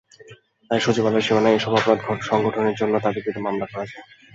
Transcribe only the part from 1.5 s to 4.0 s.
এসব অপরাধ সংঘটনের জন্য তাঁদের বিরুদ্ধে মামলা করা